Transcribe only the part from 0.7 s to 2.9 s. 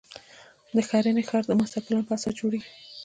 د ښرنې ښار د ماسټر پلان په اساس جوړېږي.